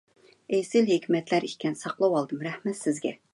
ئېسىل 0.57 0.89
ھېكمەتلەر 0.93 1.45
ئىكەن، 1.49 1.77
ساقلىۋالدىم. 1.83 2.43
رەھمەت 2.49 2.81
سىزگە! 2.85 3.15